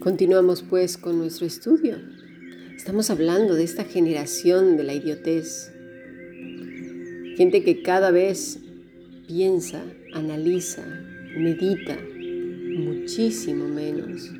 [0.00, 1.96] Continuamos pues con nuestro estudio.
[2.76, 5.72] Estamos hablando de esta generación de la idiotez.
[7.36, 8.58] Gente que cada vez
[9.28, 9.82] piensa,
[10.12, 10.82] analiza,
[11.36, 11.96] medita
[12.78, 14.30] muchísimo menos.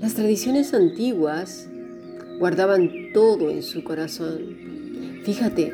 [0.00, 1.68] Las tradiciones antiguas
[2.38, 4.56] guardaban todo en su corazón.
[5.24, 5.72] Fíjate,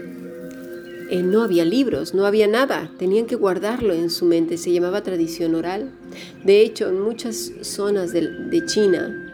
[1.11, 5.03] eh, no había libros, no había nada, tenían que guardarlo en su mente, se llamaba
[5.03, 5.91] tradición oral.
[6.45, 9.33] De hecho, en muchas zonas de, de China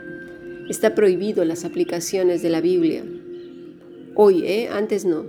[0.69, 3.05] está prohibido las aplicaciones de la Biblia.
[4.15, 4.69] Hoy, ¿eh?
[4.73, 5.25] antes no,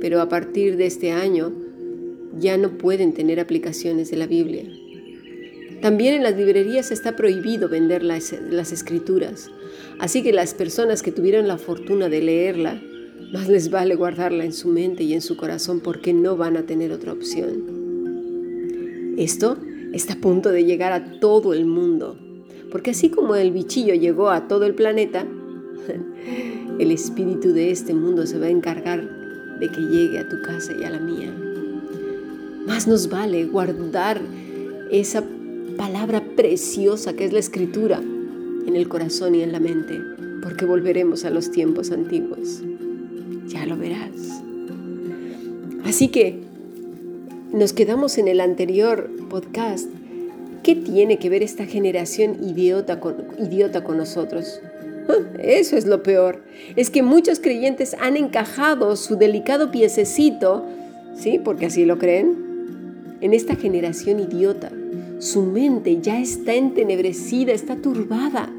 [0.00, 1.52] pero a partir de este año
[2.38, 4.64] ya no pueden tener aplicaciones de la Biblia.
[5.80, 9.50] También en las librerías está prohibido vender las, escrituras,
[9.98, 12.80] así que las personas que tuvieron la fortuna de leerla
[13.32, 16.62] más les vale guardarla en su mente y en su corazón porque no van a
[16.62, 19.14] tener otra opción.
[19.18, 19.58] Esto
[19.92, 22.16] está a punto de llegar a todo el mundo,
[22.70, 25.26] porque así como el bichillo llegó a todo el planeta,
[26.78, 29.08] el espíritu de este mundo se va a encargar
[29.58, 31.34] de que llegue a tu casa y a la mía.
[32.66, 34.20] Más nos vale guardar
[34.90, 35.24] esa
[35.86, 37.98] palabra preciosa que es la escritura
[38.66, 39.94] en el corazón y en la mente,
[40.42, 42.62] porque volveremos a los tiempos antiguos
[43.46, 44.42] ya lo verás.
[45.84, 46.40] Así que
[47.52, 49.88] nos quedamos en el anterior podcast.
[50.64, 54.60] ¿Qué tiene que ver esta generación idiota con, nosotros?
[55.08, 56.42] Ah, eso es lo peor.
[56.74, 60.66] Es que muchos creyentes han encajado su delicado piececito,
[61.14, 61.38] ¿sí?
[61.38, 62.34] Porque así lo creen,
[63.20, 64.72] en esta generación idiota.
[65.18, 68.50] Su mente ya está entenebrecida, está turbada.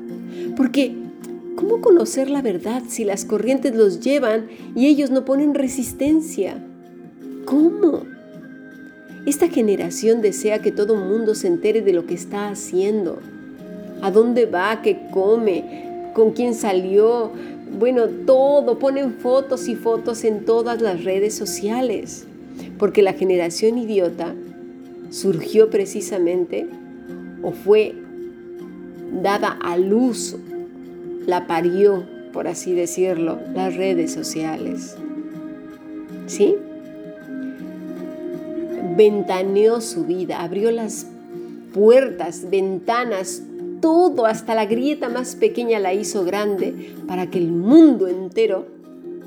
[0.56, 0.96] Porque
[1.58, 6.64] ¿Cómo conocer la verdad si las corrientes los llevan y ellos no ponen resistencia?
[7.46, 8.04] ¿Cómo?
[9.26, 13.18] Esta generación desea que todo mundo se entere de lo que está haciendo,
[14.04, 17.32] a dónde va, qué come, con quién salió,
[17.80, 22.28] bueno, todo, ponen fotos y fotos en todas las redes sociales,
[22.78, 24.36] porque la generación idiota
[25.10, 26.68] surgió precisamente
[27.44, 27.96] o fue
[29.22, 30.36] dada a luz
[31.26, 32.04] la parió,
[32.34, 34.96] por así decirlo, las redes sociales.
[36.26, 36.56] ¿Sí?
[38.96, 41.08] Ventaneó su vida, abrió las
[41.74, 43.44] puertas, ventanas,
[43.82, 48.66] todo, hasta la grieta más pequeña la hizo grande para que el mundo entero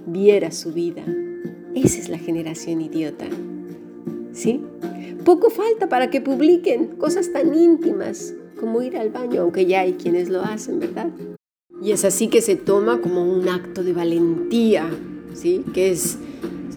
[0.06, 1.04] viera su vida.
[1.74, 3.26] Esa es la generación idiota.
[4.32, 4.62] ¿Sí?
[5.24, 9.94] Poco falta para que publiquen cosas tan íntimas como ir al baño, aunque ya hay
[9.94, 11.10] quienes lo hacen, ¿verdad?
[11.82, 14.90] Y es así que se toma como un acto de valentía,
[15.32, 15.64] ¿sí?
[15.72, 16.18] que es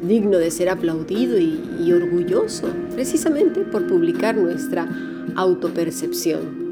[0.01, 4.87] digno de ser aplaudido y, orgulloso, precisamente por publicar nuestra
[5.35, 6.63] autopercepción.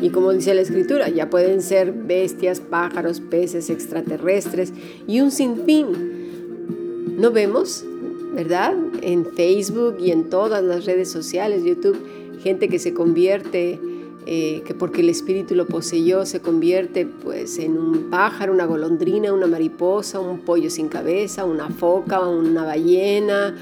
[0.00, 4.72] Y como dice la escritura, ya pueden ser bestias, pájaros, peces, extraterrestres
[5.06, 7.16] y un sinfín.
[7.18, 7.84] No vemos,
[8.32, 8.74] ¿verdad?
[9.02, 11.98] En Facebook y en todas las redes sociales, YouTube,
[12.42, 13.78] gente que se convierte
[14.24, 19.32] eh, que porque el espíritu lo poseyó se convierte pues en un pájaro, una golondrina,
[19.32, 23.56] una mariposa, un pollo sin cabeza, una foca, una ballena,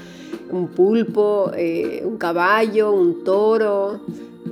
[0.51, 4.01] un pulpo, eh, un caballo, un toro,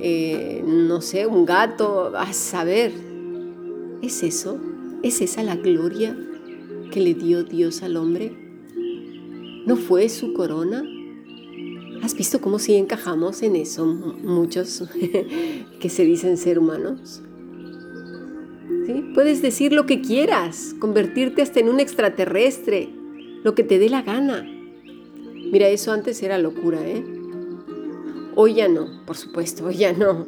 [0.00, 2.92] eh, no sé, un gato, a saber.
[4.02, 4.58] ¿Es eso?
[5.04, 6.16] ¿Es esa la gloria
[6.90, 8.49] que le dio Dios al hombre?
[9.70, 10.82] ¿No fue su corona?
[12.02, 14.82] ¿Has visto cómo sí encajamos en eso muchos
[15.80, 17.22] que se dicen ser humanos?
[18.84, 19.12] ¿Sí?
[19.14, 22.88] Puedes decir lo que quieras, convertirte hasta en un extraterrestre,
[23.44, 24.42] lo que te dé la gana.
[25.52, 27.04] Mira, eso antes era locura, ¿eh?
[28.34, 30.26] Hoy ya no, por supuesto, hoy ya no.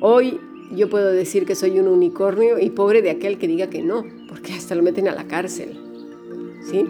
[0.00, 0.40] Hoy
[0.74, 4.06] yo puedo decir que soy un unicornio y pobre de aquel que diga que no,
[4.30, 5.78] porque hasta lo meten a la cárcel.
[6.70, 6.86] ¿Sí?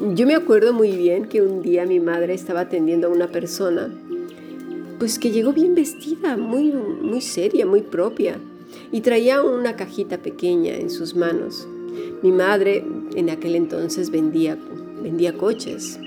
[0.00, 3.92] Yo me acuerdo muy bien que un día mi madre estaba atendiendo a una persona,
[4.98, 8.38] pues que llegó bien vestida, muy, muy seria, muy propia,
[8.90, 11.68] y traía una cajita pequeña en sus manos.
[12.22, 12.82] Mi madre
[13.14, 14.56] en aquel entonces vendía,
[15.02, 16.00] vendía coches.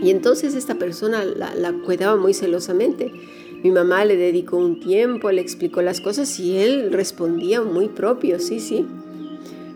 [0.00, 3.10] Y entonces esta persona la, la cuidaba muy celosamente.
[3.64, 8.38] Mi mamá le dedicó un tiempo, le explicó las cosas y él respondía muy propio,
[8.38, 8.86] sí, sí.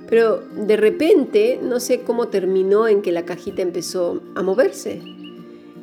[0.08, 5.02] Pero de repente, no sé cómo terminó en que la cajita empezó a moverse.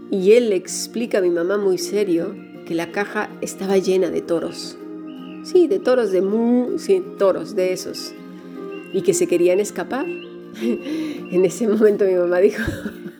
[0.09, 2.35] Y él le explica a mi mamá muy serio
[2.65, 4.77] que la caja estaba llena de toros.
[5.43, 8.13] Sí, de toros de mu, sí, toros de esos.
[8.93, 10.05] Y que se querían escapar.
[11.31, 12.63] En ese momento mi mamá dijo,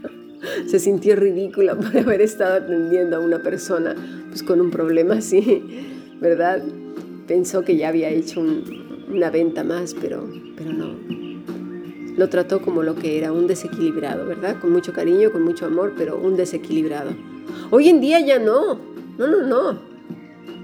[0.68, 3.96] se sintió ridícula por haber estado atendiendo a una persona
[4.30, 5.64] pues, con un problema así,
[6.22, 6.64] ¿verdad?
[7.28, 8.44] Pensó que ya había hecho
[9.12, 10.96] una venta más, pero, pero no.
[12.18, 14.60] Lo trató como lo que era, un desequilibrado, ¿verdad?
[14.62, 17.12] Con mucho cariño, con mucho amor, pero un desequilibrado.
[17.72, 18.80] Hoy en día ya no,
[19.18, 19.80] no, no, no.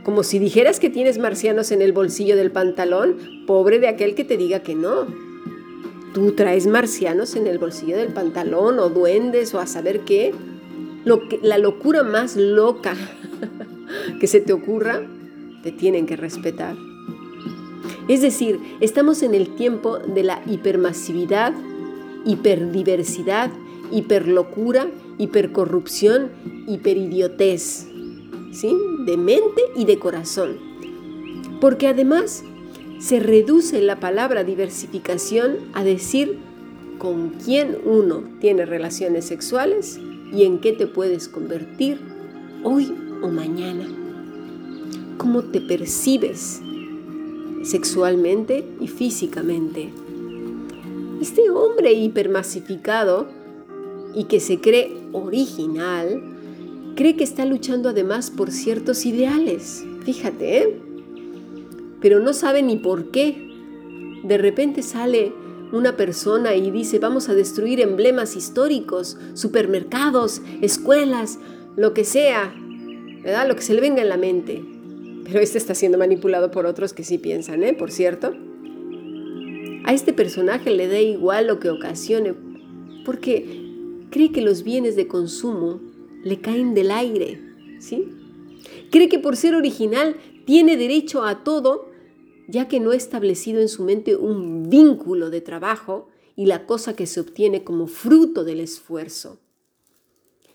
[0.04, 4.24] Como si dijeras que tienes marcianos en el bolsillo del pantalón, pobre de aquel que
[4.24, 5.08] te diga que no.
[6.14, 10.34] Tú traes marcianos en el bolsillo del pantalón o duendes o a saber qué.
[11.06, 12.96] Lo que, la locura más loca
[14.20, 15.02] que se te ocurra,
[15.64, 16.76] te tienen que respetar.
[18.08, 21.54] Es decir, estamos en el tiempo de la hipermasividad,
[22.26, 23.52] hiperdiversidad,
[23.92, 24.88] hiperlocura,
[25.18, 26.30] hipercorrupción,
[26.68, 27.88] hiperidiotez,
[28.52, 28.78] ¿sí?
[29.06, 30.58] De mente y de corazón.
[31.60, 32.44] Porque además
[33.00, 36.40] se reduce la palabra diversificación a decir
[36.98, 40.00] con quién uno tiene relaciones sexuales
[40.32, 42.00] y en qué te puedes convertir
[42.64, 44.01] hoy o mañana.
[45.22, 46.64] Cómo te percibes
[47.62, 49.94] sexualmente y físicamente.
[51.22, 53.28] Este hombre hipermasificado
[54.16, 56.24] y que se cree original,
[56.96, 59.86] cree que está luchando además por ciertos ideales.
[60.06, 60.80] Fíjate, ¿eh?
[62.02, 63.48] pero no sabe ni por qué.
[64.24, 65.34] De repente sale
[65.72, 71.38] una persona y dice, vamos a destruir emblemas históricos, supermercados, escuelas,
[71.76, 72.56] lo que sea,
[73.22, 73.48] ¿verdad?
[73.48, 74.71] Lo que se le venga en la mente.
[75.24, 77.74] Pero este está siendo manipulado por otros que sí piensan, ¿eh?
[77.74, 78.34] Por cierto.
[79.84, 82.34] A este personaje le da igual lo que ocasione,
[83.06, 85.82] porque cree que los bienes de consumo
[86.24, 87.42] le caen del aire,
[87.80, 88.08] ¿sí?
[88.92, 91.92] Cree que por ser original tiene derecho a todo
[92.52, 96.96] ya que no ha establecido en su mente un vínculo de trabajo y la cosa
[96.96, 99.40] que se obtiene como fruto del esfuerzo.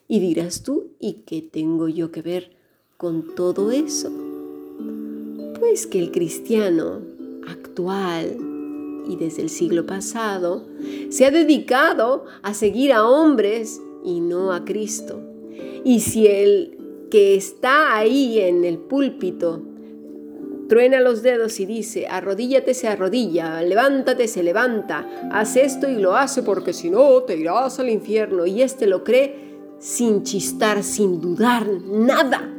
[0.06, 2.56] Y dirás tú, ¿y qué tengo yo que ver
[2.96, 4.10] con todo eso?
[5.68, 7.02] Pues que el cristiano
[7.48, 8.36] actual
[9.08, 10.64] y desde el siglo pasado
[11.10, 15.20] se ha dedicado a seguir a hombres y no a Cristo.
[15.84, 16.78] Y si el
[17.10, 19.60] que está ahí en el púlpito
[20.68, 26.14] truena los dedos y dice, arrodíllate, se arrodilla, levántate, se levanta, haz esto y lo
[26.14, 28.46] hace porque si no te irás al infierno.
[28.46, 29.34] Y este lo cree
[29.80, 32.55] sin chistar, sin dudar, nada.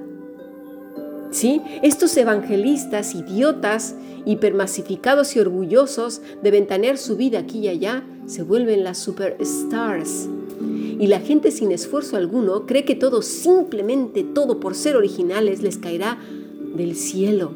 [1.38, 1.62] ¿Sí?
[1.84, 3.94] Estos evangelistas idiotas,
[4.26, 10.28] hipermasificados y orgullosos de ventanear su vida aquí y allá, se vuelven las superstars.
[11.00, 15.78] Y la gente sin esfuerzo alguno cree que todo, simplemente todo por ser originales, les
[15.78, 16.18] caerá
[16.76, 17.52] del cielo.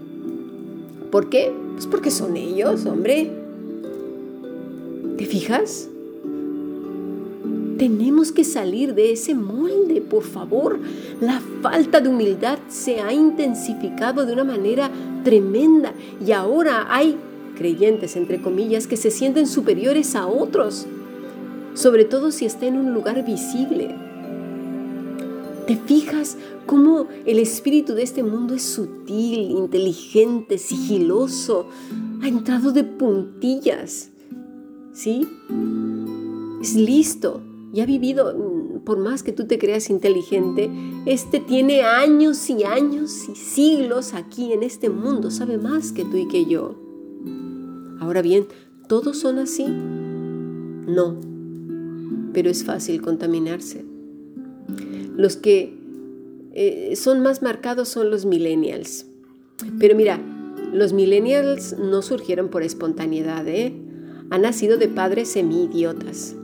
[1.10, 1.52] ¿Por qué?
[1.74, 3.32] Pues porque son ellos, hombre.
[5.18, 5.90] ¿Te fijas?
[7.82, 10.80] Tenemos que salir de ese molde, por favor.
[11.20, 14.92] La falta de humildad se ha intensificado de una manera
[15.24, 15.92] tremenda
[16.24, 17.18] y ahora hay
[17.58, 20.86] creyentes, entre comillas, que se sienten superiores a otros,
[21.74, 23.96] sobre todo si está en un lugar visible.
[25.66, 26.38] ¿Te fijas
[26.68, 31.66] cómo el espíritu de este mundo es sutil, inteligente, sigiloso?
[32.22, 34.12] Ha entrado de puntillas.
[34.94, 35.28] ¿Sí?
[36.62, 37.42] Es listo
[37.74, 40.70] y ha vivido, mm, por más que tú te creas inteligente,
[41.06, 46.18] este tiene años y años y siglos aquí en este mundo, sabe más que tú
[46.18, 46.76] y que yo.
[48.00, 48.48] Ahora bien,
[48.88, 49.66] ¿todos son así?
[49.68, 51.16] No,
[52.34, 53.86] pero es fácil contaminarse.
[55.16, 55.78] Los que
[56.54, 59.06] eh, son más marcados son los millennials.
[59.80, 60.20] Pero mira,
[60.74, 63.74] los millennials no surgieron por espontaneidad, ¿eh?
[64.30, 66.36] Han nacido de padres semi-idiotas.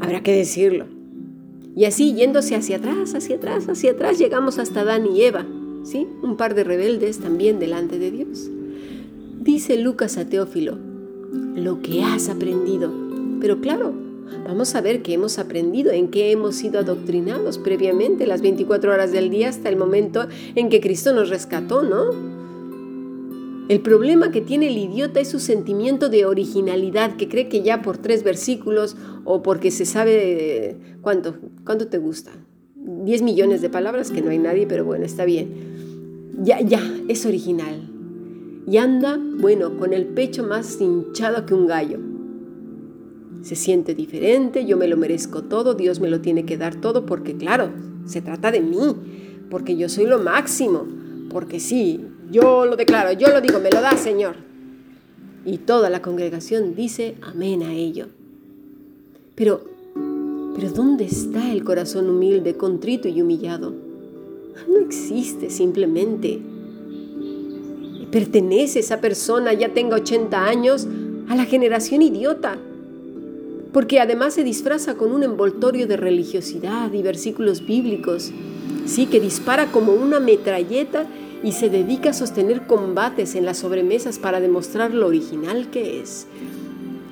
[0.00, 0.86] Habrá que decirlo.
[1.74, 5.46] Y así, yéndose hacia atrás, hacia atrás, hacia atrás, llegamos hasta Dan y Eva,
[5.84, 6.06] ¿sí?
[6.22, 8.50] Un par de rebeldes también delante de Dios.
[9.40, 10.78] Dice Lucas a Teófilo,
[11.54, 12.92] lo que has aprendido.
[13.40, 13.92] Pero claro,
[14.46, 19.12] Vamos a ver qué hemos aprendido, en qué hemos sido adoctrinados previamente, las 24 horas
[19.12, 22.45] del día hasta el momento en que Cristo nos rescató, ¿no?
[23.68, 27.82] El problema que tiene el idiota es su sentimiento de originalidad, que cree que ya
[27.82, 32.30] por tres versículos o porque se sabe cuánto, cuánto te gusta.
[32.76, 36.34] 10 millones de palabras, que no hay nadie, pero bueno, está bien.
[36.42, 37.90] Ya, ya, es original.
[38.68, 41.98] Y anda, bueno, con el pecho más hinchado que un gallo
[43.46, 47.06] se siente diferente, yo me lo merezco todo, Dios me lo tiene que dar todo,
[47.06, 47.70] porque claro,
[48.04, 48.96] se trata de mí,
[49.50, 50.84] porque yo soy lo máximo,
[51.30, 54.36] porque sí, yo lo declaro, yo lo digo, me lo da Señor.
[55.44, 58.08] Y toda la congregación dice amén a ello.
[59.36, 59.62] Pero,
[60.54, 63.72] pero ¿dónde está el corazón humilde, contrito y humillado?
[64.68, 66.40] No existe simplemente.
[68.10, 70.88] Pertenece esa persona, ya tenga 80 años,
[71.28, 72.56] a la generación idiota.
[73.72, 78.32] Porque además se disfraza con un envoltorio de religiosidad y versículos bíblicos.
[78.86, 81.06] Sí, que dispara como una metralleta
[81.46, 86.26] y se dedica a sostener combates en las sobremesas para demostrar lo original que es.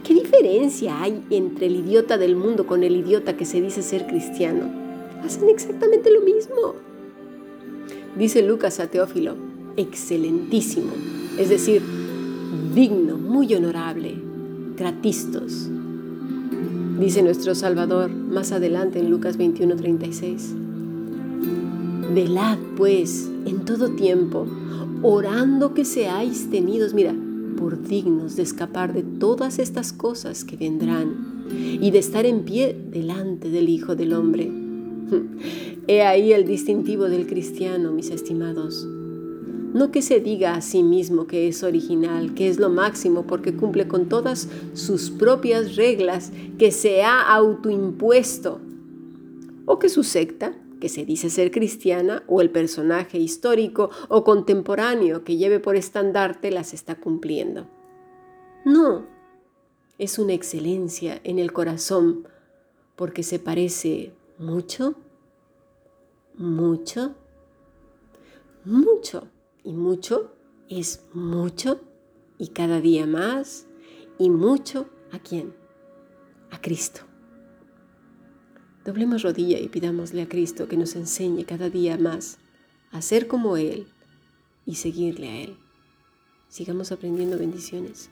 [0.02, 4.08] ¿Qué diferencia hay entre el idiota del mundo con el idiota que se dice ser
[4.08, 4.64] cristiano?
[5.24, 6.74] Hacen exactamente lo mismo.
[8.18, 9.36] Dice Lucas a Teófilo,
[9.76, 10.90] excelentísimo,
[11.38, 11.80] es decir,
[12.74, 14.16] digno, muy honorable,
[14.76, 15.68] gratistos.
[16.98, 20.54] Dice nuestro Salvador más adelante en Lucas 21:36.
[22.12, 24.46] Velad pues en todo tiempo,
[25.02, 27.14] orando que seáis tenidos, mira,
[27.56, 31.44] por dignos de escapar de todas estas cosas que vendrán
[31.80, 34.50] y de estar en pie delante del Hijo del Hombre.
[35.86, 38.86] He ahí el distintivo del cristiano, mis estimados.
[39.74, 43.54] No que se diga a sí mismo que es original, que es lo máximo porque
[43.54, 48.60] cumple con todas sus propias reglas que se ha autoimpuesto,
[49.66, 55.24] o que su secta que se dice ser cristiana o el personaje histórico o contemporáneo
[55.24, 57.66] que lleve por estandarte las está cumpliendo.
[58.66, 59.06] No,
[59.96, 62.28] es una excelencia en el corazón
[62.96, 64.96] porque se parece mucho,
[66.36, 67.14] mucho,
[68.66, 69.28] mucho
[69.62, 70.32] y mucho
[70.68, 71.80] es mucho
[72.36, 73.64] y cada día más
[74.18, 75.54] y mucho a quién?
[76.50, 77.06] A Cristo.
[78.84, 82.36] Doblemos rodilla y pidámosle a Cristo que nos enseñe cada día más
[82.90, 83.86] a ser como Él
[84.66, 85.56] y seguirle a Él.
[86.48, 88.10] Sigamos aprendiendo bendiciones.